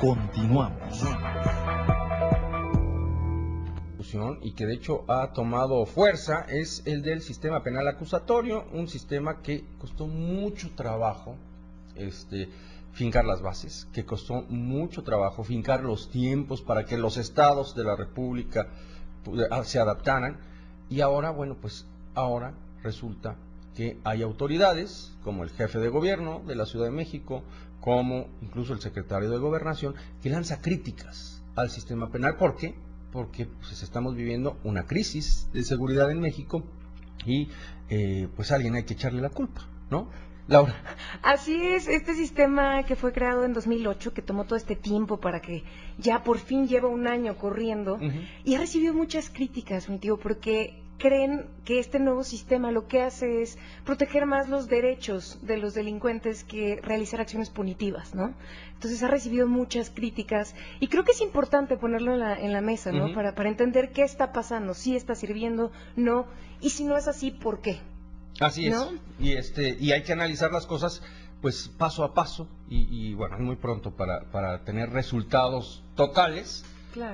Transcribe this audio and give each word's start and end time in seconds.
Continuamos. 0.00 1.04
Y 4.42 4.52
que 4.52 4.66
de 4.66 4.74
hecho 4.74 5.04
ha 5.08 5.32
tomado 5.32 5.84
fuerza 5.86 6.46
es 6.48 6.82
el 6.86 7.02
del 7.02 7.20
sistema 7.20 7.62
penal 7.62 7.86
acusatorio, 7.88 8.64
un 8.72 8.88
sistema 8.88 9.42
que 9.42 9.64
costó 9.78 10.06
mucho 10.06 10.70
trabajo 10.74 11.36
este, 11.94 12.48
fincar 12.92 13.24
las 13.24 13.42
bases, 13.42 13.86
que 13.92 14.04
costó 14.04 14.42
mucho 14.48 15.02
trabajo 15.02 15.44
fincar 15.44 15.82
los 15.82 16.10
tiempos 16.10 16.62
para 16.62 16.84
que 16.84 16.96
los 16.96 17.16
estados 17.16 17.74
de 17.74 17.84
la 17.84 17.96
República 17.96 18.68
se 19.64 19.78
adaptaran 19.78 20.38
y 20.88 21.00
ahora, 21.00 21.30
bueno, 21.30 21.56
pues 21.60 21.86
ahora 22.14 22.54
resulta 22.82 23.36
que 23.78 23.96
hay 24.02 24.22
autoridades, 24.22 25.16
como 25.22 25.44
el 25.44 25.50
jefe 25.50 25.78
de 25.78 25.88
gobierno 25.88 26.42
de 26.44 26.56
la 26.56 26.66
Ciudad 26.66 26.86
de 26.86 26.90
México, 26.90 27.44
como 27.80 28.26
incluso 28.42 28.72
el 28.72 28.80
secretario 28.80 29.30
de 29.30 29.38
Gobernación, 29.38 29.94
que 30.20 30.30
lanza 30.30 30.60
críticas 30.60 31.44
al 31.54 31.70
sistema 31.70 32.10
penal. 32.10 32.36
¿Por 32.36 32.56
qué? 32.56 32.74
Porque 33.12 33.46
pues, 33.46 33.80
estamos 33.84 34.16
viviendo 34.16 34.58
una 34.64 34.84
crisis 34.84 35.48
de 35.52 35.62
seguridad 35.62 36.10
en 36.10 36.18
México 36.18 36.64
y 37.24 37.50
eh, 37.88 38.26
pues 38.34 38.50
alguien 38.50 38.74
hay 38.74 38.82
que 38.82 38.94
echarle 38.94 39.22
la 39.22 39.30
culpa, 39.30 39.68
¿no? 39.92 40.10
Laura. 40.48 40.74
Así 41.22 41.54
es, 41.64 41.86
este 41.86 42.14
sistema 42.14 42.82
que 42.82 42.96
fue 42.96 43.12
creado 43.12 43.44
en 43.44 43.52
2008, 43.52 44.12
que 44.12 44.22
tomó 44.22 44.44
todo 44.44 44.56
este 44.56 44.74
tiempo 44.74 45.20
para 45.20 45.40
que 45.40 45.62
ya 45.98 46.24
por 46.24 46.38
fin 46.38 46.66
lleva 46.66 46.88
un 46.88 47.06
año 47.06 47.36
corriendo, 47.36 48.00
y 48.42 48.56
ha 48.56 48.58
recibido 48.58 48.92
muchas 48.92 49.30
críticas, 49.30 49.88
mi 49.88 49.98
tío, 49.98 50.18
porque 50.18 50.82
creen 50.98 51.46
que 51.64 51.78
este 51.78 51.98
nuevo 51.98 52.24
sistema 52.24 52.70
lo 52.72 52.88
que 52.88 53.00
hace 53.00 53.42
es 53.42 53.56
proteger 53.84 54.26
más 54.26 54.48
los 54.48 54.68
derechos 54.68 55.38
de 55.42 55.56
los 55.56 55.74
delincuentes 55.74 56.44
que 56.44 56.80
realizar 56.82 57.20
acciones 57.20 57.50
punitivas, 57.50 58.14
¿no? 58.14 58.34
Entonces 58.74 59.02
ha 59.02 59.08
recibido 59.08 59.46
muchas 59.46 59.90
críticas 59.90 60.54
y 60.80 60.88
creo 60.88 61.04
que 61.04 61.12
es 61.12 61.20
importante 61.20 61.76
ponerlo 61.76 62.14
en 62.14 62.20
la, 62.20 62.38
en 62.38 62.52
la 62.52 62.60
mesa, 62.60 62.92
¿no? 62.92 63.12
para, 63.12 63.34
para 63.34 63.48
entender 63.48 63.92
qué 63.92 64.02
está 64.02 64.32
pasando, 64.32 64.74
si 64.74 64.96
está 64.96 65.14
sirviendo, 65.14 65.72
no, 65.96 66.26
y 66.60 66.70
si 66.70 66.84
no 66.84 66.96
es 66.96 67.08
así, 67.08 67.30
¿por 67.30 67.60
qué? 67.60 67.80
Así 68.40 68.68
es. 68.68 68.76
Y, 69.18 69.32
este, 69.32 69.76
y 69.80 69.92
hay 69.92 70.02
que 70.02 70.12
analizar 70.12 70.52
las 70.52 70.66
cosas 70.66 71.02
pues 71.40 71.68
paso 71.68 72.02
a 72.02 72.14
paso 72.14 72.48
y, 72.68 73.14
bueno, 73.14 73.36
es 73.36 73.42
muy 73.42 73.56
pronto 73.56 73.92
para, 73.92 74.24
para 74.30 74.64
tener 74.64 74.90
resultados 74.90 75.82
totales. 75.94 76.64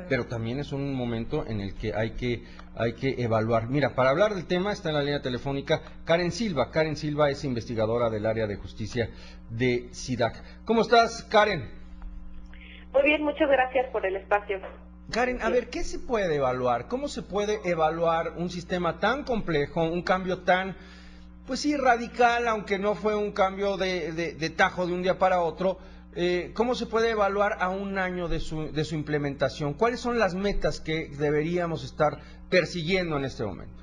Pero 0.08 0.27
también 0.27 0.58
es 0.58 0.72
un 0.72 0.94
momento 0.94 1.46
en 1.46 1.60
el 1.60 1.74
que 1.74 1.94
hay 1.94 2.12
que 2.12 2.42
hay 2.77 2.94
que 2.94 3.22
evaluar. 3.22 3.68
Mira, 3.68 3.94
para 3.94 4.10
hablar 4.10 4.34
del 4.34 4.46
tema 4.46 4.72
está 4.72 4.88
en 4.88 4.96
la 4.96 5.02
línea 5.02 5.22
telefónica 5.22 5.80
Karen 6.04 6.32
Silva. 6.32 6.70
Karen 6.70 6.96
Silva 6.96 7.30
es 7.30 7.44
investigadora 7.44 8.10
del 8.10 8.27
área 8.27 8.46
de 8.46 8.56
justicia 8.56 9.10
de 9.50 9.88
SIDAC. 9.92 10.64
¿Cómo 10.64 10.82
estás, 10.82 11.22
Karen? 11.24 11.70
Muy 12.92 13.02
bien, 13.02 13.22
muchas 13.22 13.48
gracias 13.48 13.90
por 13.92 14.05
el 14.06 14.16
espacio. 14.16 14.58
Karen, 15.10 15.40
a 15.42 15.50
ver, 15.50 15.68
¿qué 15.68 15.84
se 15.84 15.98
puede 15.98 16.36
evaluar? 16.36 16.88
¿Cómo 16.88 17.08
se 17.08 17.22
puede 17.22 17.60
evaluar 17.64 18.32
un 18.36 18.50
sistema 18.50 18.98
tan 18.98 19.24
complejo, 19.24 19.82
un 19.82 20.02
cambio 20.02 20.38
tan 20.38 20.77
pues 21.46 21.60
sí, 21.60 21.77
radical, 21.77 22.48
aunque 22.48 22.78
no 22.78 22.94
fue 22.94 23.14
un 23.14 23.32
cambio 23.32 23.77
de, 23.77 24.12
de, 24.12 24.50
tajo 24.50 24.86
de 24.86 24.94
un 24.94 25.02
día 25.02 25.18
para 25.18 25.42
otro. 25.42 25.78
Eh, 26.17 26.53
¿Cómo 26.55 26.75
se 26.75 26.87
puede 26.87 27.11
evaluar 27.11 27.57
a 27.61 27.70
un 27.70 27.98
año 27.98 28.29
de 28.29 28.41
su, 28.41 28.73
de 28.73 28.84
su 28.84 28.95
implementación? 28.95 29.75
¿Cuáles 29.75 30.01
son 30.01 30.19
las 30.19 30.34
metas 30.34 30.81
que 30.81 31.09
deberíamos 31.19 31.84
estar 31.84 32.19
persiguiendo 32.51 33.17
en 33.17 33.25
este 33.25 33.45
momento? 33.45 33.83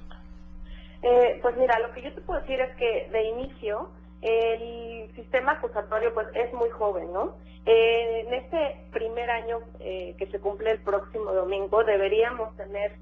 Eh, 1.03 1.39
pues 1.41 1.57
mira, 1.57 1.79
lo 1.79 1.93
que 1.93 2.01
yo 2.03 2.13
te 2.13 2.21
puedo 2.21 2.39
decir 2.41 2.59
es 2.59 2.75
que 2.77 3.09
de 3.11 3.23
inicio 3.29 3.89
el 4.21 5.11
sistema 5.15 5.53
acusatorio 5.53 6.13
pues 6.13 6.27
es 6.35 6.53
muy 6.53 6.69
joven, 6.69 7.11
¿no? 7.11 7.37
Eh, 7.65 8.21
en 8.27 8.33
este 8.33 8.85
primer 8.91 9.29
año 9.29 9.59
que 9.79 10.27
se 10.31 10.39
cumple 10.39 10.71
el 10.71 10.79
próximo 10.79 11.31
domingo 11.31 11.83
deberíamos 11.83 12.55
tener 12.55 12.97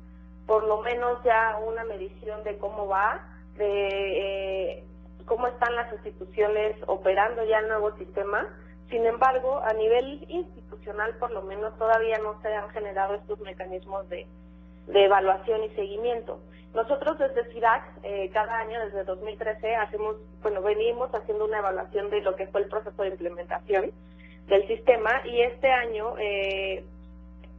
por 0.49 0.63
lo 0.63 0.81
menos 0.81 1.23
ya 1.23 1.59
una 1.63 1.83
medición 1.83 2.43
de 2.43 2.57
cómo 2.57 2.87
va, 2.87 3.23
de 3.55 4.79
eh, 4.79 4.83
cómo 5.27 5.45
están 5.45 5.75
las 5.75 5.93
instituciones 5.93 6.75
operando 6.87 7.45
ya 7.45 7.59
el 7.59 7.67
nuevo 7.67 7.95
sistema. 7.97 8.47
Sin 8.89 9.05
embargo, 9.05 9.61
a 9.63 9.73
nivel 9.73 10.25
institucional, 10.29 11.15
por 11.15 11.31
lo 11.31 11.43
menos, 11.43 11.77
todavía 11.77 12.17
no 12.17 12.41
se 12.41 12.53
han 12.53 12.69
generado 12.69 13.15
estos 13.15 13.39
mecanismos 13.41 14.09
de, 14.09 14.25
evaluación 14.91 15.63
y 15.63 15.69
seguimiento. 15.75 16.39
Nosotros 16.73 17.19
desde 17.19 17.51
CIRAC, 17.53 17.83
eh, 18.01 18.31
cada 18.33 18.57
año, 18.57 18.79
desde 18.85 19.03
2013, 19.03 19.75
hacemos, 19.75 20.15
bueno, 20.41 20.63
venimos 20.63 21.13
haciendo 21.13 21.45
una 21.45 21.59
evaluación 21.59 22.09
de 22.09 22.21
lo 22.21 22.35
que 22.35 22.47
fue 22.47 22.61
el 22.61 22.69
proceso 22.69 23.03
de 23.03 23.09
implementación 23.09 23.91
del 24.47 24.67
sistema 24.67 25.21
y 25.25 25.41
este 25.41 25.71
año 25.71 26.15
eh, 26.17 26.83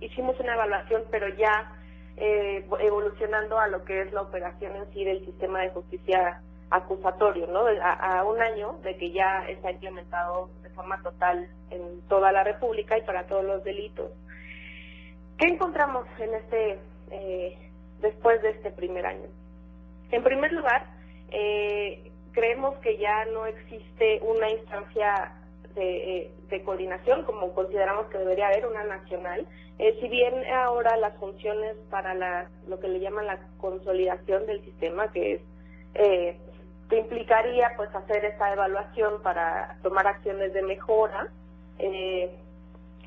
hicimos 0.00 0.38
una 0.40 0.54
evaluación, 0.54 1.04
pero 1.10 1.28
ya 1.36 1.72
eh, 2.16 2.66
evolucionando 2.80 3.58
a 3.58 3.68
lo 3.68 3.84
que 3.84 4.02
es 4.02 4.12
la 4.12 4.22
operación 4.22 4.74
en 4.74 4.92
sí 4.92 5.04
del 5.04 5.24
sistema 5.24 5.60
de 5.60 5.70
justicia 5.70 6.42
acusatorio, 6.70 7.46
¿no? 7.46 7.64
A, 7.82 8.24
un 8.24 8.40
año 8.40 8.78
de 8.82 8.96
que 8.96 9.10
ya 9.10 9.44
está 9.48 9.72
implementado 9.72 10.50
de 10.62 10.70
forma 10.70 11.02
total 11.02 11.48
en 11.70 12.00
toda 12.08 12.32
la 12.32 12.44
República 12.44 12.96
y 12.96 13.02
para 13.02 13.26
todos 13.26 13.44
los 13.44 13.64
delitos. 13.64 14.12
¿Qué 15.38 15.46
encontramos 15.46 16.06
en 16.18 16.34
este 16.34 16.78
eh, 17.10 17.58
después 18.00 18.40
de 18.42 18.50
este 18.50 18.70
primer 18.70 19.06
año? 19.06 19.28
En 20.10 20.22
primer 20.22 20.52
lugar, 20.52 20.86
eh, 21.30 22.10
creemos 22.32 22.76
que 22.78 22.98
ya 22.98 23.24
no 23.26 23.46
existe 23.46 24.20
una 24.22 24.50
instancia 24.50 25.32
de, 25.74 26.32
de, 26.48 26.62
coordinación 26.64 27.24
como 27.24 27.54
consideramos 27.54 28.06
que 28.06 28.18
debería 28.18 28.48
haber 28.48 28.66
una 28.66 28.82
nacional 28.82 29.46
eh, 29.82 29.96
si 29.98 30.08
bien 30.08 30.34
ahora 30.52 30.94
las 30.98 31.16
funciones 31.16 31.74
para 31.88 32.12
la, 32.12 32.50
lo 32.68 32.78
que 32.80 32.88
le 32.88 33.00
llaman 33.00 33.24
la 33.24 33.38
consolidación 33.56 34.44
del 34.44 34.62
sistema, 34.62 35.10
que 35.10 35.32
es 35.32 35.40
eh, 35.94 36.36
que 36.90 36.98
implicaría 36.98 37.72
pues 37.76 37.94
hacer 37.94 38.24
esta 38.24 38.52
evaluación 38.52 39.22
para 39.22 39.76
tomar 39.82 40.06
acciones 40.06 40.52
de 40.52 40.62
mejora, 40.62 41.28
eh, 41.78 42.30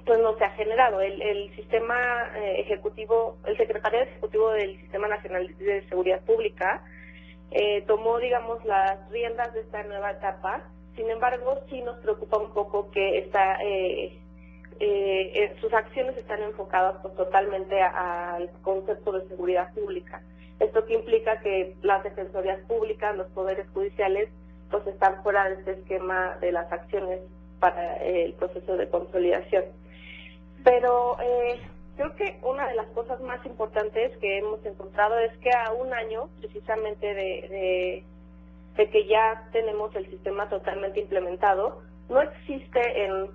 pues 0.06 0.20
no 0.20 0.36
se 0.38 0.46
ha 0.46 0.50
generado. 0.52 1.02
El, 1.02 1.22
el 1.22 1.56
sistema 1.56 1.96
eh, 2.36 2.62
ejecutivo, 2.62 3.38
el 3.46 3.56
secretario 3.58 4.02
ejecutivo 4.02 4.52
del 4.52 4.80
Sistema 4.80 5.08
Nacional 5.08 5.56
de 5.58 5.88
Seguridad 5.90 6.22
Pública 6.22 6.82
tomó, 7.86 8.18
digamos, 8.18 8.66
las 8.66 9.08
riendas 9.12 9.54
de 9.54 9.60
esta 9.60 9.84
nueva 9.84 10.10
etapa. 10.10 10.64
Sin 10.96 11.08
embargo, 11.12 11.60
sí 11.70 11.82
nos 11.82 12.00
preocupa 12.00 12.38
un 12.38 12.52
poco 12.52 12.90
que 12.90 13.20
esta 13.20 13.62
eh, 13.62 14.18
eh, 14.80 15.32
eh, 15.36 15.56
sus 15.62 15.74
acciones 15.74 16.18
están 16.18 16.42
enfocadas 16.42 16.98
pues, 17.02 17.16
totalmente 17.16 17.82
al 17.82 18.50
concepto 18.62 19.12
de 19.14 19.28
seguridad 19.28 19.74
pública. 19.74 20.22
Esto 20.64 20.86
que 20.86 20.94
implica 20.94 21.40
que 21.42 21.76
las 21.82 22.04
defensorías 22.04 22.60
públicas, 22.68 23.16
los 23.16 23.28
poderes 23.32 23.68
judiciales, 23.74 24.30
pues 24.72 24.88
están 24.88 25.22
fuera 25.24 25.50
de 25.50 25.56
este 25.56 25.72
esquema 25.72 26.38
de 26.40 26.52
las 26.52 26.72
acciones 26.72 27.20
para 27.60 27.98
eh, 27.98 28.26
el 28.26 28.34
proceso 28.34 28.78
de 28.78 28.90
consolidación. 28.90 29.66
Pero 30.64 31.18
eh, 31.22 31.60
creo 31.98 32.16
que 32.16 32.40
una 32.44 32.68
de 32.68 32.76
las 32.76 32.88
cosas 32.88 33.20
más 33.22 33.46
importantes 33.46 34.18
que 34.18 34.38
hemos 34.40 34.66
encontrado 34.66 35.20
es 35.20 35.38
que 35.40 35.52
a 35.52 35.74
un 35.74 35.94
año 35.94 36.30
precisamente 36.40 37.14
de, 37.14 38.04
de 38.78 38.90
que 38.90 39.06
ya 39.06 39.48
tenemos 39.52 39.94
el 39.96 40.10
sistema 40.10 40.50
totalmente 40.50 41.02
implementado, 41.02 41.82
no 42.10 42.22
existe 42.22 43.06
en 43.06 43.28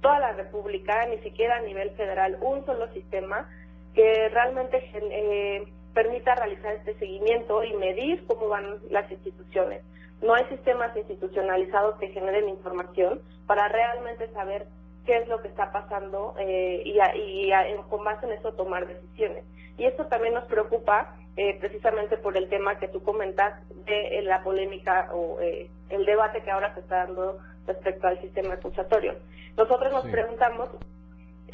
toda 0.00 0.20
la 0.20 0.32
República, 0.32 1.04
ni 1.06 1.18
siquiera 1.18 1.56
a 1.56 1.62
nivel 1.62 1.90
federal, 1.90 2.38
un 2.40 2.64
solo 2.64 2.86
sistema 2.92 3.48
que 3.94 4.28
realmente 4.28 4.88
eh, 4.94 5.64
permita 5.96 6.34
realizar 6.34 6.74
este 6.74 6.94
seguimiento 6.98 7.64
y 7.64 7.72
medir 7.72 8.26
cómo 8.26 8.48
van 8.48 8.76
las 8.90 9.10
instituciones. 9.10 9.82
No 10.20 10.34
hay 10.34 10.44
sistemas 10.44 10.94
institucionalizados 10.94 11.98
que 11.98 12.08
generen 12.08 12.50
información 12.50 13.22
para 13.46 13.66
realmente 13.68 14.28
saber 14.32 14.66
qué 15.06 15.16
es 15.16 15.28
lo 15.28 15.40
que 15.40 15.48
está 15.48 15.72
pasando 15.72 16.34
eh, 16.38 16.82
y, 16.84 17.00
y 17.00 17.50
con 17.88 18.04
base 18.04 18.26
en 18.26 18.32
eso 18.32 18.52
tomar 18.52 18.86
decisiones. 18.86 19.44
Y 19.78 19.86
esto 19.86 20.04
también 20.06 20.34
nos 20.34 20.44
preocupa 20.44 21.16
eh, 21.38 21.56
precisamente 21.60 22.18
por 22.18 22.36
el 22.36 22.50
tema 22.50 22.78
que 22.78 22.88
tú 22.88 23.02
comentas 23.02 23.54
de 23.86 24.20
la 24.22 24.42
polémica 24.42 25.08
o 25.14 25.38
el 25.40 26.04
debate 26.04 26.42
que 26.42 26.50
ahora 26.50 26.74
se 26.74 26.80
está 26.80 27.06
dando 27.06 27.38
respecto 27.66 28.06
al 28.06 28.20
sistema 28.20 28.54
acusatorio. 28.54 29.14
Nosotros 29.56 29.90
nos 29.92 30.06
preguntamos 30.12 30.68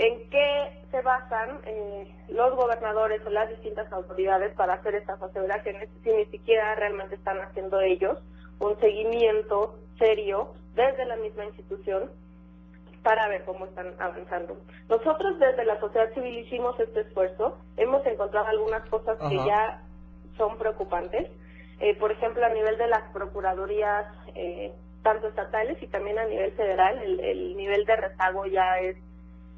en 0.02 0.28
qué 0.30 0.82
se 0.90 1.00
basan 1.00 1.60
eh, 1.64 2.12
los 2.28 2.56
gobernadores 2.56 3.24
o 3.24 3.30
las 3.30 3.48
distintas 3.48 3.90
autoridades 3.92 4.52
para 4.54 4.74
hacer 4.74 4.96
estas 4.96 5.22
aseveraciones 5.22 5.88
si 6.02 6.10
ni 6.10 6.24
siquiera 6.26 6.74
realmente 6.74 7.14
están 7.14 7.40
haciendo 7.40 7.80
ellos 7.80 8.18
un 8.58 8.78
seguimiento 8.80 9.78
serio 9.98 10.54
desde 10.74 11.04
la 11.04 11.16
misma 11.16 11.44
institución 11.44 12.10
para 13.04 13.28
ver 13.28 13.44
cómo 13.44 13.66
están 13.66 13.94
avanzando. 14.00 14.56
Nosotros 14.88 15.38
desde 15.38 15.64
la 15.64 15.78
sociedad 15.78 16.12
civil 16.14 16.36
hicimos 16.38 16.78
este 16.80 17.02
esfuerzo, 17.02 17.58
hemos 17.76 18.04
encontrado 18.04 18.46
algunas 18.48 18.88
cosas 18.88 19.18
que 19.28 19.36
ya 19.36 19.82
son 20.36 20.58
preocupantes, 20.58 21.30
eh, 21.78 21.96
por 21.96 22.10
ejemplo 22.10 22.44
a 22.44 22.48
nivel 22.48 22.76
de 22.76 22.88
las 22.88 23.02
procuradurías 23.12 24.06
eh, 24.34 24.72
tanto 25.04 25.28
estatales 25.28 25.80
y 25.80 25.86
también 25.86 26.18
a 26.18 26.24
nivel 26.24 26.52
federal, 26.52 26.98
el, 27.02 27.56
nivel 27.56 27.84
de 27.84 27.96
rezago 27.96 28.46
ya 28.46 28.78
es 28.80 28.96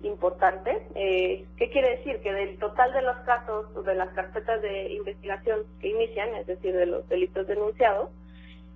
importante. 0.02 0.86
Eh, 0.94 1.46
¿Qué 1.56 1.70
quiere 1.70 1.98
decir? 1.98 2.20
Que 2.22 2.32
del 2.32 2.58
total 2.58 2.92
de 2.92 3.02
los 3.02 3.16
casos, 3.24 3.84
de 3.84 3.94
las 3.94 4.12
carpetas 4.14 4.60
de 4.60 4.92
investigación 4.92 5.60
que 5.80 5.88
inician, 5.88 6.34
es 6.34 6.46
decir, 6.46 6.74
de 6.74 6.86
los 6.86 7.08
delitos 7.08 7.46
denunciados, 7.46 8.10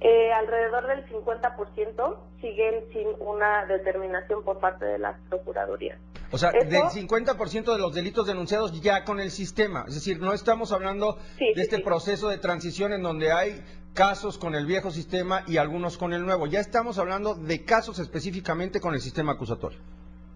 eh, 0.01 0.33
alrededor 0.33 0.87
del 0.87 1.05
50% 1.07 2.19
siguen 2.41 2.85
sin 2.93 3.09
una 3.19 3.67
determinación 3.67 4.45
por 4.45 4.61
parte 4.61 4.85
de 4.85 4.99
las 4.99 5.19
procuradurías. 5.29 5.99
O 6.31 6.39
sea, 6.39 6.53
del 6.53 6.83
50% 6.83 7.73
de 7.73 7.79
los 7.79 7.95
delitos 7.95 8.27
denunciados 8.27 8.81
ya 8.81 9.05
con 9.05 9.19
el 9.19 9.31
sistema. 9.31 9.85
Es 9.89 9.95
decir, 9.95 10.21
no 10.21 10.35
estamos 10.35 10.73
hablando 10.73 11.19
de 11.39 11.61
este 11.61 11.81
proceso 11.81 12.29
de 12.29 12.39
transición 12.39 12.93
en 12.93 13.03
donde 13.03 13.33
hay 13.33 13.65
casos 13.95 14.39
con 14.39 14.55
el 14.55 14.67
viejo 14.67 14.91
sistema 14.91 15.43
y 15.47 15.57
algunos 15.57 15.97
con 15.97 16.13
el 16.13 16.25
nuevo. 16.25 16.47
Ya 16.47 16.61
estamos 16.61 16.99
hablando 16.99 17.35
de 17.35 17.65
casos 17.65 17.99
específicamente 17.99 18.81
con 18.81 18.95
el 18.95 19.01
sistema 19.01 19.33
acusatorio. 19.33 19.79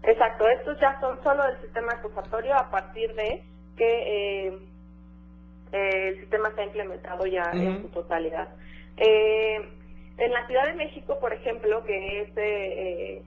Exacto, 0.04 0.48
estos 0.48 0.78
ya 0.80 0.98
son 1.00 1.22
solo 1.22 1.44
del 1.44 1.60
sistema 1.60 1.92
acusatorio 1.92 2.54
a 2.54 2.70
partir 2.70 3.14
de 3.14 3.42
que 3.76 4.46
eh, 4.46 4.58
eh, 5.72 6.08
el 6.08 6.20
sistema 6.20 6.50
se 6.54 6.60
ha 6.60 6.64
implementado 6.64 7.26
ya 7.26 7.50
en 7.52 7.82
su 7.82 7.88
totalidad. 7.88 8.48
Eh, 8.96 9.56
en 10.18 10.32
la 10.32 10.46
Ciudad 10.46 10.66
de 10.66 10.74
México, 10.74 11.18
por 11.18 11.32
ejemplo, 11.32 11.82
que 11.84 12.22
es 12.22 12.28
eh, 12.36 13.22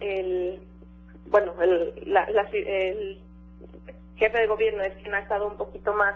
el, 0.00 0.60
bueno, 1.30 1.54
el, 1.60 1.94
el 2.52 3.20
jefe 4.16 4.38
de 4.38 4.46
gobierno 4.46 4.82
es 4.82 4.94
quien 5.02 5.14
ha 5.14 5.20
estado 5.20 5.48
un 5.48 5.56
poquito 5.56 5.92
más, 5.94 6.14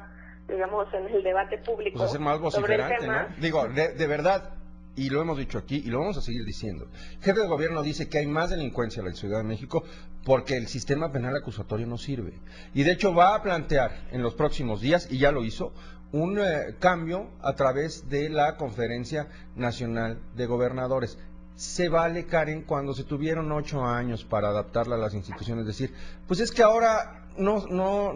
digamos, 0.49 0.93
en 0.93 1.07
el 1.07 1.23
debate 1.23 1.59
público. 1.59 1.99
Pues 1.99 2.19
más 2.19 2.39
sobre 2.53 2.75
el 2.75 2.89
tema. 2.99 3.23
¿no? 3.23 3.35
Digo, 3.39 3.67
de, 3.69 4.07
verdad, 4.07 4.51
y 4.97 5.09
lo 5.11 5.23
hemos 5.23 5.39
dicho 5.39 5.59
aquí 5.59 5.77
y 5.77 5.91
lo 5.91 6.01
vamos 6.01 6.17
a 6.17 6.23
seguir 6.23 6.45
diciendo. 6.45 6.89
Jefe 7.21 7.41
de 7.41 7.47
gobierno 7.47 7.83
dice 7.83 8.09
que 8.09 8.19
hay 8.19 8.27
más 8.27 8.51
delincuencia 8.51 9.01
en 9.01 9.07
la 9.07 9.15
Ciudad 9.15 9.39
de 9.39 9.45
México 9.45 9.85
porque 10.25 10.57
el 10.57 10.69
sistema 10.69 11.11
penal 11.13 11.37
acusatorio 11.37 11.87
no 11.87 11.99
sirve. 11.99 12.35
Y 12.75 12.83
de 12.83 12.93
hecho 12.93 13.15
va 13.15 13.35
a 13.35 13.43
plantear 13.43 14.09
en 14.13 14.23
los 14.23 14.35
próximos 14.35 14.81
días, 14.81 15.09
y 15.11 15.19
ya 15.19 15.33
lo 15.33 15.45
hizo, 15.45 15.73
un 16.13 16.39
eh, 16.39 16.75
cambio 16.79 17.31
a 17.41 17.55
través 17.55 18.09
de 18.09 18.29
la 18.29 18.57
Conferencia 18.57 19.29
Nacional 19.57 20.19
de 20.37 20.47
Gobernadores. 20.47 21.19
Se 21.55 21.89
vale, 21.89 22.27
Karen, 22.27 22.63
cuando 22.63 22.95
se 22.95 23.05
tuvieron 23.05 23.53
ocho 23.53 23.85
años 23.85 24.25
para 24.25 24.49
adaptarla 24.49 24.97
a 24.97 24.99
las 24.99 25.15
instituciones, 25.15 25.67
decir, 25.67 25.93
pues 26.27 26.41
es 26.41 26.51
que 26.51 26.63
ahora 26.63 27.20
no, 27.37 27.67
no, 27.69 28.15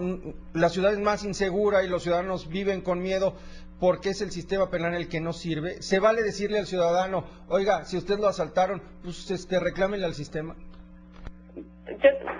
la 0.52 0.68
ciudad 0.68 0.92
es 0.92 0.98
más 0.98 1.24
insegura 1.24 1.82
y 1.82 1.88
los 1.88 2.02
ciudadanos 2.02 2.48
viven 2.48 2.80
con 2.80 3.00
miedo 3.00 3.34
porque 3.80 4.10
es 4.10 4.22
el 4.22 4.30
sistema 4.30 4.70
penal 4.70 4.94
el 4.94 5.08
que 5.08 5.20
no 5.20 5.32
sirve. 5.32 5.82
Se 5.82 5.98
vale 5.98 6.22
decirle 6.22 6.58
al 6.58 6.66
ciudadano, 6.66 7.24
oiga, 7.48 7.84
si 7.84 7.96
usted 7.96 8.18
lo 8.18 8.28
asaltaron, 8.28 8.82
pues 9.02 9.30
este, 9.30 9.60
reclámele 9.60 10.04
al 10.04 10.14
sistema. 10.14 10.54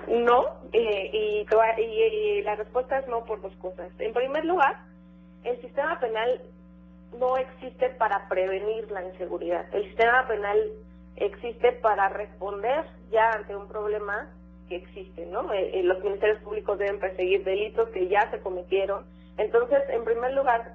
no, 0.07 0.45
eh, 0.73 1.11
y, 1.13 1.45
y 1.81 2.41
la 2.41 2.55
respuesta 2.55 2.99
es 2.99 3.07
no 3.07 3.25
por 3.25 3.41
dos 3.41 3.55
cosas. 3.57 3.91
En 3.99 4.13
primer 4.13 4.45
lugar, 4.45 4.75
el 5.43 5.59
sistema 5.61 5.99
penal 5.99 6.41
no 7.19 7.37
existe 7.37 7.89
para 7.91 8.27
prevenir 8.27 8.89
la 8.91 9.03
inseguridad. 9.05 9.65
El 9.73 9.85
sistema 9.85 10.27
penal 10.27 10.57
existe 11.15 11.71
para 11.73 12.09
responder 12.09 12.85
ya 13.11 13.29
ante 13.31 13.55
un 13.55 13.67
problema 13.67 14.29
que 14.67 14.77
existe, 14.77 15.25
¿no? 15.27 15.51
Eh, 15.53 15.79
eh, 15.79 15.83
los 15.83 16.03
ministerios 16.03 16.39
públicos 16.39 16.77
deben 16.77 16.99
perseguir 16.99 17.43
delitos 17.43 17.89
que 17.89 18.07
ya 18.07 18.29
se 18.31 18.39
cometieron. 18.39 19.05
Entonces, 19.37 19.81
en 19.89 20.03
primer 20.03 20.33
lugar, 20.33 20.73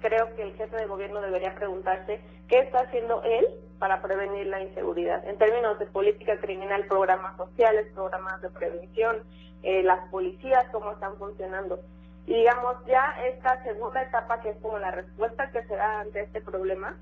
creo 0.00 0.34
que 0.36 0.42
el 0.42 0.54
jefe 0.54 0.76
de 0.76 0.86
gobierno 0.86 1.20
debería 1.20 1.54
preguntarse 1.54 2.20
qué 2.48 2.58
está 2.60 2.80
haciendo 2.80 3.22
él 3.24 3.46
para 3.78 4.00
prevenir 4.00 4.46
la 4.46 4.62
inseguridad. 4.62 5.26
En 5.26 5.36
términos 5.36 5.78
de 5.78 5.86
política 5.86 6.38
criminal, 6.38 6.86
programas 6.86 7.36
sociales, 7.36 7.86
programas 7.94 8.40
de 8.42 8.50
prevención, 8.50 9.16
eh, 9.62 9.82
las 9.82 10.08
policías, 10.10 10.64
cómo 10.72 10.92
están 10.92 11.16
funcionando. 11.16 11.80
Y 12.26 12.34
digamos, 12.34 12.76
ya 12.86 13.14
esta 13.26 13.62
segunda 13.62 14.02
etapa, 14.02 14.40
que 14.40 14.50
es 14.50 14.56
como 14.58 14.78
la 14.78 14.90
respuesta 14.90 15.50
que 15.50 15.62
se 15.64 15.76
da 15.76 16.00
ante 16.00 16.20
este 16.20 16.40
problema, 16.40 16.96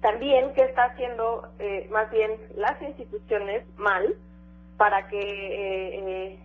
también 0.00 0.52
qué 0.54 0.62
está 0.62 0.84
haciendo 0.84 1.48
eh, 1.58 1.88
más 1.90 2.10
bien 2.10 2.30
las 2.56 2.80
instituciones 2.82 3.64
mal 3.76 4.14
para 4.76 5.08
que 5.08 5.20
eh, 5.20 6.00
eh, 6.00 6.38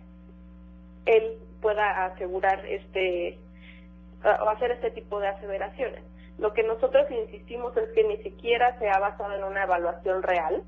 él 1.06 1.38
pueda 1.60 2.06
asegurar 2.06 2.64
este 2.66 3.38
o 4.22 4.48
hacer 4.50 4.72
este 4.72 4.90
tipo 4.90 5.18
de 5.18 5.28
aseveraciones. 5.28 6.04
Lo 6.38 6.52
que 6.52 6.62
nosotros 6.62 7.10
insistimos 7.10 7.74
es 7.76 7.90
que 7.94 8.04
ni 8.04 8.18
siquiera 8.18 8.78
se 8.78 8.88
ha 8.90 8.98
basado 8.98 9.34
en 9.34 9.44
una 9.44 9.62
evaluación 9.62 10.22
real, 10.22 10.62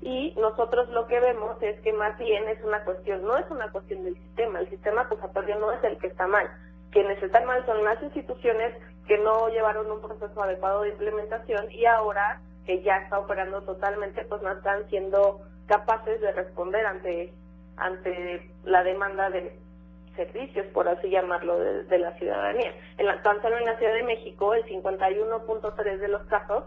y 0.00 0.32
nosotros 0.36 0.88
lo 0.90 1.06
que 1.06 1.18
vemos 1.18 1.60
es 1.60 1.80
que 1.80 1.92
más 1.92 2.16
bien 2.18 2.48
es 2.48 2.62
una 2.62 2.84
cuestión, 2.84 3.22
no 3.24 3.36
es 3.36 3.50
una 3.50 3.70
cuestión 3.70 4.04
del 4.04 4.14
sistema, 4.14 4.60
el 4.60 4.70
sistema 4.70 5.02
acusatorio 5.02 5.58
no 5.58 5.72
es 5.72 5.82
el 5.82 5.98
que 5.98 6.06
está 6.06 6.26
mal. 6.26 6.48
Quienes 6.90 7.20
están 7.22 7.46
mal 7.46 7.66
son 7.66 7.84
las 7.84 8.00
instituciones 8.02 8.74
que 9.06 9.18
no 9.18 9.48
llevaron 9.48 9.90
un 9.90 10.00
proceso 10.00 10.42
adecuado 10.42 10.82
de 10.82 10.90
implementación 10.90 11.70
y 11.72 11.84
ahora 11.84 12.40
que 12.64 12.82
ya 12.82 12.98
está 12.98 13.18
operando 13.18 13.62
totalmente, 13.62 14.24
pues 14.24 14.40
no 14.42 14.52
están 14.52 14.88
siendo 14.88 15.40
capaces 15.68 16.20
de 16.20 16.32
responder 16.32 16.84
ante, 16.86 17.32
ante 17.76 18.50
la 18.64 18.82
demanda 18.82 19.30
de 19.30 19.56
servicios, 20.16 20.66
por 20.74 20.88
así 20.88 21.08
llamarlo, 21.08 21.58
de, 21.58 21.98
la 21.98 22.12
ciudadanía. 22.14 22.74
En 22.96 23.06
la, 23.06 23.22
tan 23.22 23.36
en 23.44 23.64
la 23.64 23.78
Ciudad 23.78 23.94
de 23.94 24.02
México, 24.02 24.54
el 24.54 24.64
51.3 24.64 25.98
de 25.98 26.08
los 26.08 26.22
casos 26.24 26.64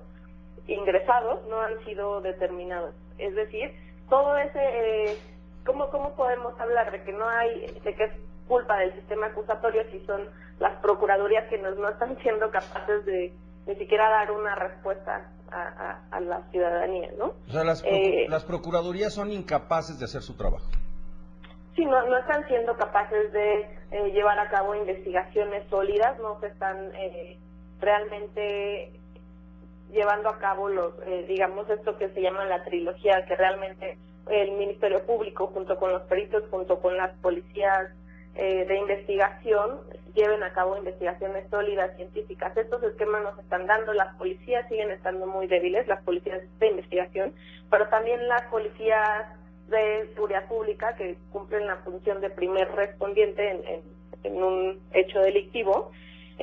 ingresados 0.68 1.45
no 1.50 1.59
han 1.59 1.83
sido 1.83 2.21
determinados. 2.21 2.95
Es 3.18 3.36
decir, 3.36 3.74
todo 4.09 4.38
ese, 4.38 4.59
eh, 4.59 5.18
¿cómo, 5.65 5.89
¿cómo 5.89 6.15
podemos 6.15 6.57
hablar 6.59 6.92
de 6.92 7.03
que 7.03 7.12
no 7.12 7.27
hay, 7.27 7.68
de 7.83 7.94
que 7.94 8.03
es 8.06 8.12
culpa 8.48 8.77
del 8.77 8.94
sistema 8.94 9.27
acusatorio 9.27 9.83
si 9.92 10.00
son 10.06 10.30
las 10.59 10.74
procuradurías 10.81 11.48
que 11.50 11.57
no 11.57 11.89
están 11.89 12.18
siendo 12.19 12.51
capaces 12.51 13.06
de 13.06 13.33
ni 13.65 13.75
siquiera 13.75 14.09
dar 14.09 14.31
una 14.31 14.56
respuesta 14.56 15.30
a, 15.51 16.19
la 16.21 16.42
ciudadanía, 16.51 17.09
¿no? 17.18 17.33
O 17.48 17.51
sea, 17.51 17.63
las, 17.63 17.83
eh, 17.86 18.25
las 18.30 18.44
procuradurías 18.45 19.13
son 19.13 19.31
incapaces 19.31 20.00
de 20.00 20.06
hacer 20.06 20.21
su 20.21 20.36
trabajo. 20.36 20.68
Sí, 21.75 21.86
no, 21.86 22.06
no 22.06 22.18
están 22.18 22.45
siendo 22.48 22.75
capaces 22.75 23.31
de 23.31 23.62
eh, 23.92 24.12
llevar 24.12 24.38
a 24.39 24.50
cabo 24.50 24.75
investigaciones 24.75 25.68
sólidas, 25.69 26.19
no 26.19 26.39
se 26.42 26.48
están 26.48 26.92
eh, 26.95 27.38
realmente 27.80 28.92
llevando 29.92 30.30
a 30.30 30.38
cabo 30.38 30.69
los, 30.69 30.94
eh, 31.06 31.25
digamos, 31.27 31.69
esto 31.69 31.98
que 31.98 32.09
se 32.09 32.21
llama 32.21 32.45
la 32.45 32.63
trilogía, 32.63 33.25
que 33.25 33.36
realmente 33.36 33.98
el 34.30 34.51
Ministerio 34.51 35.06
Público, 35.06 35.48
junto 35.48 35.77
con 35.77 35.92
los 35.92 36.03
peritos, 36.03 36.44
junto 36.50 36.80
con 36.80 36.95
las 36.98 37.13
policías 37.19 37.89
eh, 38.35 38.65
de 38.65 38.77
investigación, 38.77 39.79
lleven 40.15 40.43
a 40.43 40.53
cabo 40.53 40.77
investigaciones 40.77 41.50
sólidas, 41.50 41.95
científicas. 41.95 42.55
Estos 42.55 42.83
esquemas 42.83 43.23
nos 43.23 43.39
están 43.39 43.67
dando, 43.67 43.93
las 43.93 44.15
policías 44.15 44.67
siguen 44.67 44.91
estando 44.91 45.27
muy 45.27 45.47
débiles, 45.47 45.88
las 45.88 46.01
policías 46.03 46.41
de 46.59 46.67
investigación, 46.67 47.33
pero 47.69 47.88
también 47.89 48.27
las 48.27 48.43
policías 48.43 49.27
de 49.69 50.09
seguridad 50.13 50.47
pública 50.47 50.95
que 50.95 51.17
cumplen 51.31 51.65
la 51.65 51.77
función 51.77 52.19
de 52.19 52.29
primer 52.29 52.69
respondiente 52.73 53.51
en, 53.51 53.81
en 54.23 54.43
un 54.43 54.79
hecho 54.93 55.19
delictivo 55.19 55.91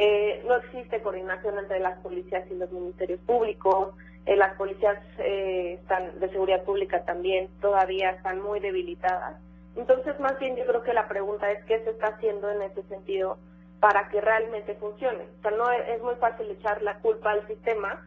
eh, 0.00 0.44
no 0.46 0.54
existe 0.54 1.00
coordinación 1.00 1.58
entre 1.58 1.80
las 1.80 1.98
policías 1.98 2.48
y 2.52 2.54
los 2.54 2.70
ministerios 2.70 3.18
públicos. 3.22 3.94
Eh, 4.26 4.36
las 4.36 4.54
policías 4.54 4.96
eh, 5.18 5.78
están, 5.80 6.20
de 6.20 6.28
seguridad 6.28 6.62
pública 6.62 7.04
también 7.04 7.48
todavía 7.60 8.10
están 8.10 8.40
muy 8.40 8.60
debilitadas. 8.60 9.34
Entonces, 9.78 10.18
más 10.18 10.36
bien 10.40 10.56
yo 10.56 10.66
creo 10.66 10.82
que 10.82 10.92
la 10.92 11.06
pregunta 11.06 11.48
es 11.52 11.64
qué 11.64 11.78
se 11.84 11.90
está 11.90 12.08
haciendo 12.08 12.50
en 12.50 12.62
ese 12.62 12.82
sentido 12.88 13.38
para 13.78 14.08
que 14.08 14.20
realmente 14.20 14.74
funcione. 14.74 15.24
O 15.38 15.42
sea, 15.42 15.52
no 15.52 15.70
es, 15.70 16.02
muy 16.02 16.16
fácil 16.16 16.50
echar 16.50 16.82
la 16.82 16.98
culpa 16.98 17.30
al 17.30 17.46
sistema 17.46 18.04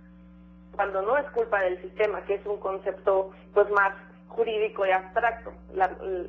cuando 0.76 1.02
no 1.02 1.18
es 1.18 1.26
culpa 1.32 1.62
del 1.62 1.82
sistema, 1.82 2.26
que 2.26 2.36
es 2.36 2.46
un 2.46 2.58
concepto 2.60 3.32
pues 3.54 3.70
más 3.72 3.94
jurídico 4.28 4.86
y 4.86 4.92
abstracto. 4.92 5.54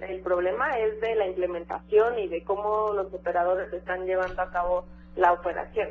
el 0.09 0.21
problema 0.21 0.79
es 0.79 1.01
de 1.01 1.15
la 1.17 1.27
implementación 1.27 2.21
y 2.21 2.29
de 2.29 2.45
cómo 2.45 2.93
los 2.93 3.13
operadores 3.13 3.73
están 3.73 4.07
llevando 4.07 4.43
a 4.43 4.51
cabo 4.51 4.85
la 5.17 5.33
operación. 5.33 5.89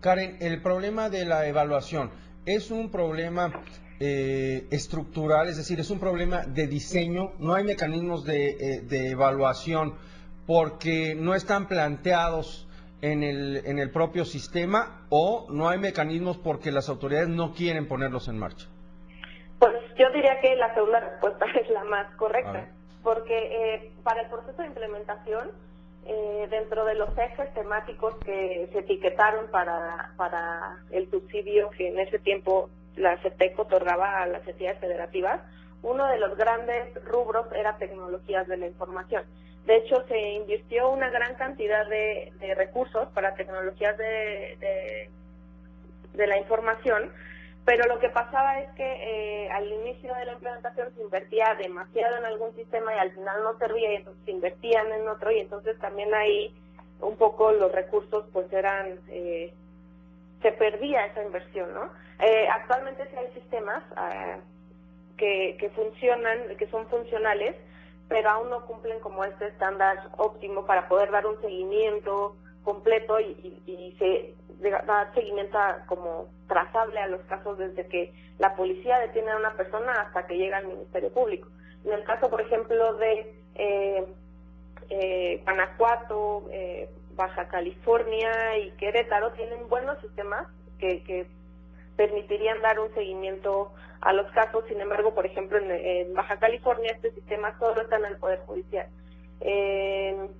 Karen, 0.00 0.36
el 0.40 0.62
problema 0.62 1.10
de 1.10 1.24
la 1.24 1.46
evaluación 1.46 2.10
es 2.46 2.70
un 2.70 2.90
problema 2.90 3.52
eh, 4.04 4.66
estructural, 4.72 5.48
es 5.48 5.56
decir, 5.58 5.78
es 5.78 5.88
un 5.88 6.00
problema 6.00 6.44
de 6.44 6.66
diseño, 6.66 7.34
no 7.38 7.54
hay 7.54 7.62
mecanismos 7.62 8.24
de, 8.24 8.48
eh, 8.48 8.80
de 8.80 9.10
evaluación 9.10 9.94
porque 10.44 11.14
no 11.14 11.36
están 11.36 11.68
planteados 11.68 12.66
en 13.00 13.22
el, 13.22 13.62
en 13.64 13.78
el 13.78 13.92
propio 13.92 14.24
sistema 14.24 15.06
o 15.08 15.46
no 15.50 15.68
hay 15.68 15.78
mecanismos 15.78 16.36
porque 16.36 16.72
las 16.72 16.88
autoridades 16.88 17.28
no 17.28 17.54
quieren 17.54 17.86
ponerlos 17.86 18.26
en 18.26 18.40
marcha. 18.40 18.66
Pues 19.60 19.72
yo 19.96 20.10
diría 20.10 20.40
que 20.40 20.56
la 20.56 20.74
segunda 20.74 20.98
respuesta 20.98 21.46
es 21.60 21.70
la 21.70 21.84
más 21.84 22.12
correcta, 22.16 22.70
porque 23.04 23.36
eh, 23.36 23.92
para 24.02 24.22
el 24.22 24.30
proceso 24.30 24.62
de 24.62 24.66
implementación 24.66 25.52
eh, 26.06 26.48
dentro 26.50 26.84
de 26.84 26.96
los 26.96 27.16
ejes 27.16 27.54
temáticos 27.54 28.16
que 28.24 28.68
se 28.72 28.80
etiquetaron 28.80 29.48
para, 29.52 30.12
para 30.16 30.82
el 30.90 31.08
subsidio 31.08 31.70
que 31.70 31.86
en 31.86 32.00
ese 32.00 32.18
tiempo 32.18 32.68
la 32.96 33.16
CETEC 33.18 33.58
otorgaba 33.58 34.22
a 34.22 34.26
las 34.26 34.46
entidades 34.46 34.78
federativas, 34.80 35.40
uno 35.82 36.06
de 36.06 36.18
los 36.18 36.36
grandes 36.36 36.94
rubros 37.04 37.46
era 37.52 37.76
tecnologías 37.76 38.46
de 38.46 38.56
la 38.56 38.66
información. 38.66 39.24
De 39.66 39.76
hecho, 39.76 40.04
se 40.08 40.18
invirtió 40.18 40.90
una 40.90 41.10
gran 41.10 41.34
cantidad 41.36 41.88
de, 41.88 42.32
recursos 42.56 43.08
para 43.14 43.34
tecnologías 43.34 43.96
de, 43.96 45.08
de, 46.14 46.26
la 46.26 46.38
información, 46.38 47.10
pero 47.64 47.86
lo 47.86 47.98
que 48.00 48.08
pasaba 48.08 48.60
es 48.60 48.70
que 48.72 48.84
eh, 48.84 49.50
al 49.50 49.72
inicio 49.72 50.14
de 50.14 50.24
la 50.26 50.32
implementación 50.32 50.92
se 50.94 51.02
invertía 51.02 51.54
demasiado 51.58 52.16
en 52.18 52.24
algún 52.24 52.54
sistema 52.56 52.94
y 52.94 52.98
al 52.98 53.12
final 53.12 53.42
no 53.44 53.58
servía 53.58 53.92
y 53.92 53.96
entonces 53.96 54.24
se 54.24 54.30
invertían 54.32 54.90
en 54.92 55.08
otro 55.08 55.30
y 55.30 55.38
entonces 55.38 55.78
también 55.78 56.12
ahí 56.14 56.54
un 57.00 57.16
poco 57.16 57.52
los 57.52 57.70
recursos 57.72 58.24
pues 58.32 58.52
eran, 58.52 58.98
eh, 59.08 59.52
se 60.42 60.52
perdía 60.52 61.06
esa 61.06 61.22
inversión, 61.22 61.72
¿no? 61.74 61.90
Eh, 62.20 62.48
actualmente 62.48 63.06
sí 63.10 63.16
hay 63.16 63.32
sistemas 63.32 63.82
ah, 63.96 64.36
que, 65.16 65.56
que 65.58 65.70
funcionan, 65.70 66.56
que 66.56 66.66
son 66.68 66.86
funcionales, 66.88 67.56
pero 68.08 68.28
aún 68.28 68.50
no 68.50 68.66
cumplen 68.66 69.00
como 69.00 69.24
este 69.24 69.46
estándar 69.46 70.10
óptimo 70.18 70.66
para 70.66 70.88
poder 70.88 71.10
dar 71.10 71.26
un 71.26 71.40
seguimiento 71.40 72.36
completo 72.64 73.18
y, 73.20 73.60
y, 73.66 73.96
se 73.98 74.34
dar 74.86 75.12
seguimiento 75.14 75.58
como 75.86 76.28
trazable 76.46 77.00
a 77.00 77.08
los 77.08 77.20
casos 77.22 77.58
desde 77.58 77.86
que 77.86 78.12
la 78.38 78.54
policía 78.54 78.98
detiene 79.00 79.32
a 79.32 79.36
una 79.36 79.54
persona 79.54 79.92
hasta 79.92 80.26
que 80.26 80.36
llega 80.36 80.58
al 80.58 80.68
Ministerio 80.68 81.12
Público. 81.12 81.48
En 81.84 81.92
el 81.92 82.04
caso, 82.04 82.30
por 82.30 82.40
ejemplo, 82.40 82.94
de 82.94 83.34
eh, 83.56 84.04
eh, 84.88 85.40
Guanajuato, 85.44 86.44
eh, 86.52 86.88
Baja 87.14 87.48
California 87.48 88.58
y 88.58 88.70
Querétaro, 88.72 89.32
tienen 89.32 89.68
buenos 89.68 89.98
sistemas 90.00 90.46
que, 90.78 91.26
permitirían 91.96 92.60
dar 92.62 92.80
un 92.80 92.92
seguimiento 92.94 93.70
a 94.00 94.14
los 94.14 94.30
casos. 94.32 94.64
Sin 94.66 94.80
embargo, 94.80 95.14
por 95.14 95.26
ejemplo, 95.26 95.58
en, 95.58 96.14
Baja 96.14 96.38
California 96.38 96.90
este 96.92 97.12
sistema 97.12 97.56
solo 97.58 97.82
está 97.82 97.96
en 97.96 98.06
el 98.06 98.16
Poder 98.16 98.40
Judicial. 98.46 98.86
En 99.40 100.30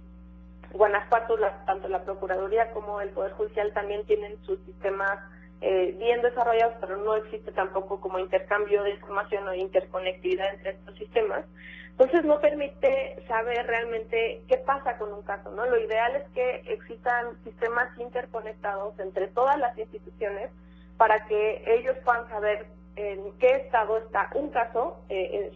Guanajuato, 0.73 1.39
tanto 1.67 1.89
la 1.89 2.05
Procuraduría 2.05 2.71
como 2.73 3.01
el 3.01 3.11
Poder 3.11 3.33
Judicial 3.33 3.73
también 3.75 4.05
tienen 4.07 4.43
sus 4.45 4.59
sistemas 4.65 5.19
eh, 5.63 5.95
bien 5.99 6.23
desarrollados, 6.23 6.75
pero 6.81 6.97
no 6.97 7.15
existe 7.17 7.53
tampoco 7.53 8.01
como 8.01 8.19
intercambio 8.19 8.83
de 8.83 8.91
información 8.91 9.47
o 9.47 9.55
interconectividad 9.55 10.53
entre 10.55 10.73
estos 10.73 10.97
sistemas. 10.97 11.45
Entonces 11.93 12.25
no 12.25 12.41
permite 12.41 13.23
saber 13.29 13.67
realmente 13.67 14.43
qué 14.49 14.57
pasa 14.59 14.99
con 14.99 15.13
un 15.13 15.23
caso, 15.23 15.53
¿no? 15.53 15.67
Lo 15.67 15.79
ideal 15.79 16.17
es 16.17 16.25
que 16.31 16.63
existan 16.73 17.37
sistemas 17.45 17.97
interconectados 17.99 18.99
entre 18.99 19.29
todas 19.29 19.59
las 19.59 19.77
instituciones 19.79 20.51
para 20.97 21.27
que 21.27 21.63
ellos 21.67 21.97
puedan 22.05 22.29
saber 22.29 22.67
en 22.97 23.33
qué 23.39 23.57
estado 23.57 23.99
está 23.99 24.31
un 24.35 24.51
caso, 24.51 24.99
eh, 25.09 25.53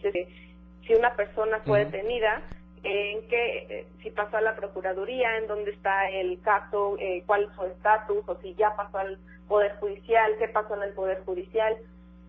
si 0.85 0.93
una 0.93 1.15
persona 1.15 1.59
fue 1.65 1.85
detenida, 1.85 2.41
en 2.83 3.27
qué, 3.27 3.57
eh, 3.69 3.87
si 4.01 4.11
pasó 4.11 4.37
a 4.37 4.41
la 4.41 4.55
Procuraduría, 4.55 5.37
en 5.37 5.47
dónde 5.47 5.71
está 5.71 6.09
el 6.09 6.39
caso, 6.41 6.95
eh, 6.99 7.23
cuál 7.25 7.43
es 7.43 7.49
su 7.55 7.65
estatus, 7.65 8.23
o 8.27 8.35
si 8.41 8.53
ya 8.55 8.75
pasó 8.75 8.99
al 8.99 9.19
Poder 9.47 9.75
Judicial, 9.79 10.35
qué 10.39 10.47
pasó 10.49 10.75
en 10.75 10.83
el 10.83 10.93
Poder 10.93 11.23
Judicial. 11.25 11.77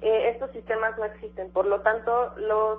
estos 0.01 0.51
sistemas 0.53 0.97
no 0.99 1.05
existen, 1.05 1.51
por 1.51 1.67
lo 1.67 1.81
tanto, 1.81 2.35
los 2.37 2.79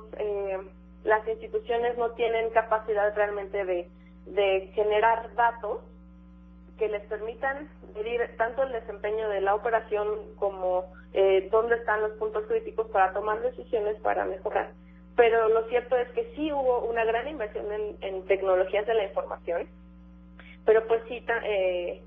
las 1.04 1.26
instituciones 1.28 1.98
no 1.98 2.12
tienen 2.12 2.50
capacidad 2.50 3.16
realmente 3.16 3.64
de, 3.64 3.90
de 4.26 4.72
generar 4.74 5.34
datos 5.36 5.80
que 6.78 6.88
les 6.88 7.04
permitan 7.08 7.70
medir 7.94 8.22
tanto 8.38 8.64
el 8.64 8.72
desempeño 8.72 9.30
de 9.30 9.42
la 9.42 9.54
operación 9.54 10.08
como 10.38 10.86
eh, 11.14 11.50
dónde 11.52 11.76
están 11.76 12.02
los 12.02 12.12
puntos 12.14 12.46
críticos 12.48 12.88
para 12.88 13.14
tomar 13.14 13.42
decisiones 13.42 13.98
para 14.02 14.26
mejorar. 14.26 14.72
Pero 15.16 15.50
lo 15.50 15.68
cierto 15.68 15.98
es 15.98 16.08
que 16.10 16.32
sí 16.36 16.52
hubo 16.54 16.86
una 16.86 17.04
gran 17.04 17.28
inversión 17.28 17.66
en, 18.02 18.26
tecnologías 18.26 18.88
de 18.88 18.94
la 18.94 19.04
información, 19.04 19.68
pero 20.66 20.88
pues 20.88 21.02
sí, 21.10 21.24
eh, 21.44 22.02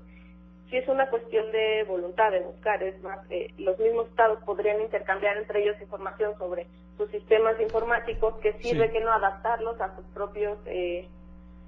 sí 0.73 0.77
es 0.79 0.87
una 0.87 1.07
cuestión 1.07 1.51
de 1.51 1.83
voluntad, 1.83 2.31
de 2.31 2.39
buscar. 2.39 2.81
Es 2.81 2.99
más, 3.03 3.19
eh, 3.29 3.53
los 3.59 3.77
mismos 3.77 4.07
estados 4.07 4.39
podrían 4.43 4.81
intercambiar 4.81 5.37
entre 5.37 5.61
ellos 5.61 5.79
información 5.79 6.35
sobre 6.39 6.65
sus 6.97 7.11
sistemas 7.11 7.59
informáticos 7.61 8.33
que 8.39 8.53
sirve 8.53 8.89
que 8.91 8.99
no 8.99 9.11
adaptarlos 9.11 9.79
a 9.79 9.95
sus 9.95 10.05
propios 10.15 10.57
eh, 10.65 11.07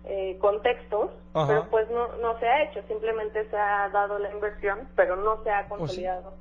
eh, 0.05 0.37
contextos, 0.39 1.11
pero 1.33 1.67
pues 1.69 1.87
no, 1.91 2.17
no 2.17 2.39
se 2.39 2.47
ha 2.47 2.63
hecho, 2.63 2.81
simplemente 2.87 3.47
se 3.47 3.57
ha 3.57 3.89
dado 3.89 4.17
la 4.17 4.31
inversión, 4.31 4.89
pero 4.95 5.15
no 5.17 5.43
se 5.43 5.51
ha 5.51 5.67
consolidado 5.67 6.33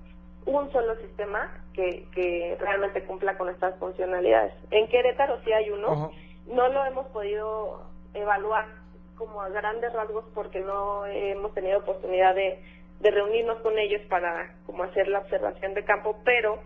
un 0.46 0.70
solo 0.72 0.96
sistema 0.96 1.50
que, 1.74 2.06
que 2.14 2.56
realmente 2.60 3.04
cumpla 3.04 3.36
con 3.36 3.50
estas 3.50 3.78
funcionalidades. 3.78 4.54
En 4.70 4.88
Querétaro 4.88 5.38
sí 5.44 5.52
hay 5.52 5.68
uno, 5.68 6.10
no 6.46 6.68
lo 6.68 6.84
hemos 6.86 7.06
podido 7.08 7.82
evaluar 8.14 8.83
como 9.16 9.42
a 9.42 9.48
grandes 9.48 9.92
rasgos 9.92 10.24
porque 10.34 10.60
no 10.60 11.06
hemos 11.06 11.52
tenido 11.54 11.78
oportunidad 11.78 12.34
de, 12.34 12.60
de 13.00 13.10
reunirnos 13.10 13.60
con 13.60 13.78
ellos 13.78 14.02
para 14.08 14.54
como 14.66 14.82
hacer 14.84 15.08
la 15.08 15.20
observación 15.20 15.74
de 15.74 15.84
campo, 15.84 16.16
pero 16.24 16.58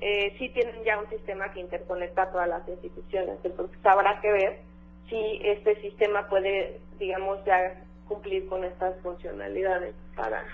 eh, 0.00 0.34
sí 0.38 0.48
tienen 0.50 0.82
ya 0.84 0.98
un 0.98 1.08
sistema 1.08 1.52
que 1.52 1.60
interconecta 1.60 2.22
a 2.22 2.32
todas 2.32 2.48
las 2.48 2.68
instituciones, 2.68 3.38
entonces 3.44 3.78
habrá 3.84 4.20
que 4.20 4.32
ver 4.32 4.60
si 5.08 5.40
este 5.44 5.80
sistema 5.80 6.28
puede, 6.28 6.80
digamos, 6.98 7.44
ya 7.44 7.84
cumplir 8.08 8.48
con 8.48 8.64
estas 8.64 9.00
funcionalidades 9.02 9.94
para 10.16 10.44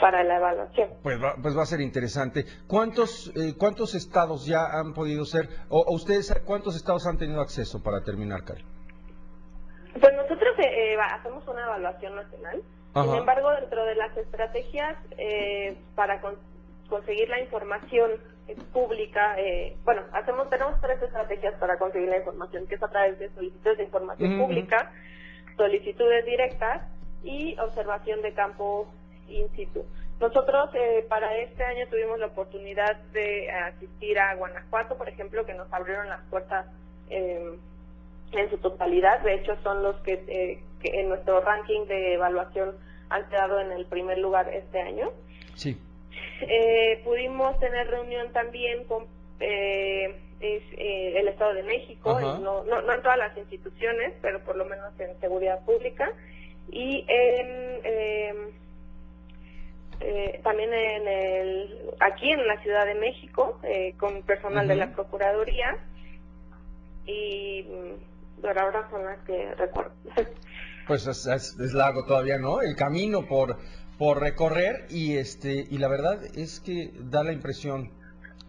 para 0.00 0.24
la 0.24 0.36
evaluación. 0.36 0.88
Pues 1.02 1.22
va, 1.22 1.36
pues 1.40 1.56
va 1.56 1.62
a 1.62 1.66
ser 1.66 1.80
interesante. 1.80 2.44
¿Cuántos 2.66 3.30
eh, 3.36 3.54
cuántos 3.56 3.94
estados 3.94 4.44
ya 4.46 4.58
han 4.72 4.92
podido 4.92 5.24
ser, 5.24 5.48
o, 5.68 5.84
ustedes 5.94 6.34
cuántos 6.44 6.74
estados 6.76 7.06
han 7.06 7.16
tenido 7.16 7.40
acceso 7.40 7.82
para 7.82 8.02
terminar, 8.02 8.44
Karen? 8.44 8.73
Pues 10.00 10.14
nosotros 10.14 10.58
eh, 10.58 10.94
eh, 10.94 10.98
hacemos 11.00 11.46
una 11.46 11.64
evaluación 11.64 12.16
nacional. 12.16 12.62
Sin 12.94 13.14
embargo, 13.14 13.50
dentro 13.50 13.84
de 13.86 13.96
las 13.96 14.16
estrategias 14.16 14.96
para 15.96 16.20
conseguir 16.88 17.28
la 17.28 17.40
información 17.40 18.12
pública, 18.72 19.34
eh, 19.38 19.76
bueno, 19.84 20.02
hacemos 20.12 20.50
tenemos 20.50 20.80
tres 20.80 21.00
estrategias 21.02 21.54
para 21.54 21.78
conseguir 21.78 22.08
la 22.08 22.18
información, 22.18 22.66
que 22.66 22.74
es 22.74 22.82
a 22.82 22.88
través 22.88 23.18
de 23.18 23.30
solicitudes 23.30 23.78
de 23.78 23.84
información 23.84 24.38
pública, 24.38 24.92
solicitudes 25.56 26.24
directas 26.24 26.82
y 27.22 27.58
observación 27.58 28.20
de 28.22 28.34
campo 28.34 28.92
in 29.28 29.48
situ. 29.56 29.84
Nosotros 30.20 30.70
eh, 30.74 31.04
para 31.08 31.36
este 31.38 31.64
año 31.64 31.86
tuvimos 31.88 32.18
la 32.18 32.26
oportunidad 32.26 32.96
de 33.12 33.50
asistir 33.50 34.18
a 34.18 34.34
Guanajuato, 34.34 34.96
por 34.96 35.08
ejemplo, 35.08 35.44
que 35.44 35.54
nos 35.54 35.72
abrieron 35.72 36.08
las 36.08 36.20
puertas 36.30 36.66
eh, 37.10 37.58
en 38.40 38.50
su 38.50 38.58
totalidad. 38.58 39.20
De 39.20 39.34
hecho, 39.34 39.56
son 39.62 39.82
los 39.82 39.96
que, 40.02 40.60
que 40.80 41.00
en 41.00 41.08
nuestro 41.08 41.40
ranking 41.40 41.86
de 41.86 42.14
evaluación 42.14 42.74
han 43.10 43.28
quedado 43.28 43.60
en 43.60 43.72
el 43.72 43.86
primer 43.86 44.18
lugar 44.18 44.48
este 44.52 44.80
año. 44.80 45.10
Sí. 45.54 45.78
Eh, 46.40 47.00
pudimos 47.04 47.58
tener 47.60 47.88
reunión 47.88 48.32
también 48.32 48.84
con 48.84 49.06
eh, 49.40 50.16
eh, 50.40 51.12
el 51.16 51.28
Estado 51.28 51.54
de 51.54 51.62
México, 51.62 52.20
no, 52.20 52.64
no, 52.64 52.92
en 52.92 53.02
todas 53.02 53.18
las 53.18 53.36
instituciones, 53.36 54.14
pero 54.20 54.40
por 54.44 54.56
lo 54.56 54.64
menos 54.64 54.98
en 54.98 55.18
seguridad 55.20 55.64
pública, 55.64 56.12
y 56.70 57.04
em, 57.08 58.52
también 60.42 60.74
en 60.74 61.08
el, 61.08 61.80
aquí 62.00 62.30
en 62.30 62.46
la 62.46 62.60
Ciudad 62.62 62.84
de 62.84 62.94
México, 62.94 63.58
con 63.98 64.22
personal 64.22 64.68
de 64.68 64.74
la 64.76 64.92
Procuraduría, 64.92 65.78
y 67.06 67.64
pero 68.44 68.60
ahora 68.60 68.86
son 68.90 69.04
las 69.04 69.18
que 69.24 69.54
recuerdo. 69.54 69.92
Pues 70.86 71.06
es, 71.06 71.26
es, 71.26 71.72
largo 71.72 72.04
todavía, 72.04 72.36
¿no? 72.36 72.60
El 72.60 72.76
camino 72.76 73.26
por 73.26 73.56
por 73.96 74.20
recorrer 74.20 74.86
y 74.90 75.16
este 75.16 75.66
y 75.70 75.78
la 75.78 75.88
verdad 75.88 76.22
es 76.36 76.60
que 76.60 76.92
da 77.04 77.24
la 77.24 77.32
impresión 77.32 77.90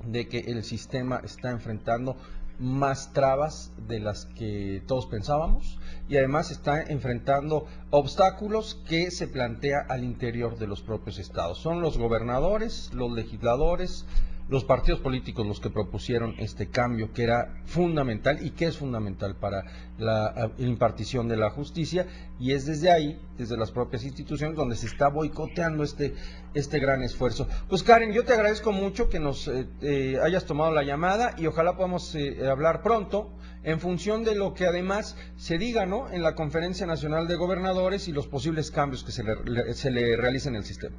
de 0.04 0.28
que 0.28 0.40
el 0.40 0.66
sistema 0.66 1.22
está 1.24 1.52
enfrentando 1.52 2.18
más 2.60 3.14
trabas 3.14 3.72
de 3.88 4.02
las 4.02 4.26
que 4.26 4.84
todos 4.86 5.06
pensábamos 5.06 5.80
y 6.10 6.18
además 6.18 6.52
está 6.52 6.82
enfrentando 6.82 7.68
obstáculos 7.90 8.84
que 8.86 9.12
se 9.12 9.30
plantea 9.30 9.86
al 9.88 10.04
interior 10.04 10.58
de 10.58 10.68
los 10.68 10.82
propios 10.82 11.20
estados. 11.20 11.60
Son 11.60 11.80
los 11.80 11.98
gobernadores, 11.98 12.94
los 12.94 13.14
legisladores, 13.14 14.06
los 14.48 14.64
partidos 14.64 15.00
políticos 15.00 15.46
los 15.46 15.60
que 15.60 15.70
propusieron 15.70 16.36
este 16.38 16.70
cambio 16.70 17.12
que 17.14 17.24
era 17.24 17.56
fundamental 17.66 18.46
y 18.46 18.52
que 18.52 18.66
es 18.66 18.78
fundamental 18.78 19.36
para 19.36 19.64
la 19.98 20.52
impartición 20.58 21.28
de 21.28 21.38
la 21.38 21.50
justicia 21.50 22.06
y 22.40 22.52
es 22.52 22.66
desde 22.66 22.92
ahí, 22.92 23.20
desde 23.38 23.58
las 23.58 23.72
propias 23.72 24.04
instituciones, 24.04 24.56
donde 24.56 24.76
se 24.76 24.86
está 24.86 25.10
boicoteando 25.10 25.84
este, 25.84 26.14
este 26.54 26.80
gran 26.80 27.02
esfuerzo. 27.02 27.48
Pues 27.70 27.82
Karen, 27.82 28.12
yo 28.12 28.24
te 28.24 28.34
agradezco 28.34 28.72
mucho 28.72 29.10
que 29.10 29.20
nos 29.20 29.48
eh, 29.48 29.68
eh, 29.82 30.20
hayas 30.24 30.46
tomado 30.46 30.72
la 30.72 30.84
llamada 30.84 31.34
y 31.38 31.48
ojalá 31.48 31.74
podamos 31.76 32.14
eh, 32.16 32.48
hablar 32.48 32.82
pronto 32.82 33.32
en 33.64 33.80
función 33.80 34.24
de 34.24 34.36
lo 34.36 34.54
que 34.54 34.68
además 34.68 35.18
se 35.38 35.58
diga 35.58 35.88
¿no? 35.88 36.12
en 36.12 36.22
la 36.22 36.36
Conferencia 36.36 36.86
Nacional 36.86 37.28
de 37.28 37.36
Gobernadores 37.36 38.08
y 38.08 38.12
los 38.12 38.28
posibles 38.28 38.70
cambios 38.70 39.04
que 39.04 39.12
se 39.12 39.24
le, 39.24 39.74
se 39.74 39.90
le 39.90 40.16
realicen 40.18 40.54
en 40.54 40.60
el 40.60 40.66
sistema. 40.66 40.96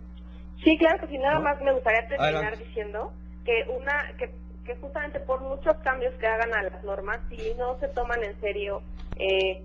Sí, 0.64 0.76
claro 0.78 0.98
que 1.00 1.12
sí, 1.12 1.18
nada 1.18 1.38
más 1.38 1.60
me 1.62 1.72
gustaría 1.72 2.08
terminar 2.08 2.58
diciendo 2.58 3.12
que 3.46 3.64
una 3.70 4.12
que, 4.18 4.30
que 4.64 4.76
justamente 4.76 5.20
por 5.20 5.40
muchos 5.40 5.76
cambios 5.78 6.12
que 6.16 6.26
hagan 6.26 6.52
a 6.52 6.64
las 6.64 6.84
normas, 6.84 7.20
si 7.30 7.54
no 7.54 7.78
se 7.78 7.88
toman 7.88 8.22
en 8.24 8.38
serio 8.40 8.82
eh, 9.16 9.62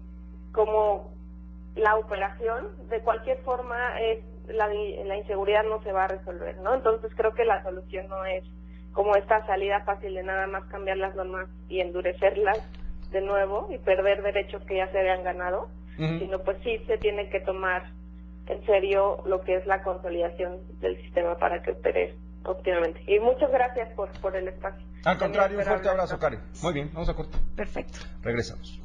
como 0.54 1.12
la 1.76 1.98
operación, 1.98 2.68
de 2.90 3.00
cualquier 3.00 3.40
forma 3.40 4.00
es 4.00 4.20
la, 4.48 4.68
la 4.68 5.18
inseguridad 5.18 5.64
no 5.64 5.82
se 5.84 5.92
va 5.92 6.06
a 6.06 6.08
resolver, 6.10 6.58
¿no? 6.58 6.76
Entonces 6.76 7.12
creo 7.16 7.34
que 7.34 7.44
la 7.44 7.64
solución 7.64 8.08
no 8.08 8.24
es 8.26 8.44
como 8.94 9.16
esta 9.16 9.46
salida 9.48 9.82
fácil 9.82 10.14
de 10.14 10.24
nada 10.24 10.48
más 10.48 10.66
cambiar 10.66 10.98
las 10.98 11.16
normas 11.16 11.48
y 11.70 11.80
endurecerlas 11.80 12.60
de 13.12 13.22
nuevo 13.22 13.68
y 13.72 13.78
perder 13.78 14.22
derechos 14.22 14.64
que 14.66 14.78
ya 14.78 14.92
se 14.92 15.00
habían 15.00 15.24
ganado, 15.24 15.70
sino 15.98 16.40
pues 16.40 16.58
sí 16.64 16.80
se 16.88 16.98
tiene 16.98 17.30
que 17.30 17.40
tomar 17.42 17.84
en 18.48 18.66
serio 18.66 19.22
lo 19.26 19.42
que 19.42 19.56
es 19.56 19.66
la 19.66 19.84
consolidación 19.84 20.58
del 20.80 21.00
sistema 21.02 21.36
para 21.38 21.62
que 21.62 21.72
opere 21.72 22.16
óptimamente. 22.46 23.04
Y 23.08 23.20
muchas 23.20 23.52
gracias 23.52 23.94
por, 23.96 24.10
por 24.20 24.36
el 24.36 24.48
espacio. 24.48 24.86
Al 25.06 25.18
contrario, 25.18 25.58
un 25.58 25.66
fuerte 25.66 25.90
abrazo, 25.90 26.20
Karen. 26.20 26.42
Muy 26.62 26.74
bien, 26.74 26.92
vamos 26.94 27.10
a 27.10 27.14
cortar. 27.14 27.42
Perfecto. 27.56 28.00
Regresamos. 28.22 28.82